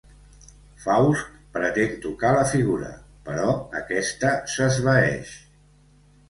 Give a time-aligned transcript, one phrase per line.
[0.85, 2.89] Faust pretén tocar la figura,
[3.29, 5.37] però aquesta s'esvaeix.